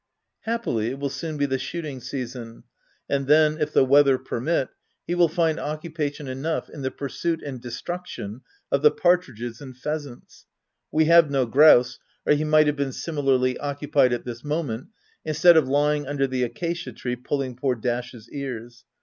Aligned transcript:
Happily, 0.45 0.87
it 0.89 0.97
will 0.97 1.11
soon 1.11 1.37
be 1.37 1.45
the 1.45 1.59
shooting 1.59 1.99
season, 1.99 2.63
and 3.07 3.27
then, 3.27 3.59
if 3.61 3.71
the 3.71 3.85
weather 3.85 4.17
permit, 4.17 4.69
he 5.05 5.13
will 5.13 5.27
find 5.27 5.59
occupation 5.59 6.27
enough 6.27 6.71
in 6.71 6.81
the 6.81 6.89
pursuit 6.89 7.43
and 7.43 7.61
destruc 7.61 8.07
tion 8.07 8.41
of 8.71 8.81
the 8.81 8.89
partridges 8.89 9.61
and 9.61 9.77
pheasants: 9.77 10.47
we 10.91 11.05
have 11.05 11.29
no 11.29 11.45
grouse, 11.45 11.99
or 12.25 12.33
he 12.33 12.43
might 12.43 12.65
have 12.65 12.75
been 12.77 12.91
similarly 12.93 13.59
oc 13.59 13.79
cupied 13.81 14.11
at 14.11 14.25
this 14.25 14.43
moment, 14.43 14.87
instead 15.23 15.55
of 15.55 15.67
lying 15.67 16.07
under 16.07 16.25
the 16.25 16.49
accacia 16.49 16.95
tree 16.95 17.15
pulling 17.15 17.55
poor 17.55 17.75
Dash's 17.75 18.27
ears. 18.31 18.85